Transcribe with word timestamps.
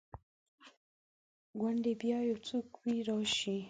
ګوندي 1.59 1.93
بیا 2.01 2.17
یو 2.29 2.37
څوک 2.47 2.67
وي 2.81 2.97
راشي 3.07 3.55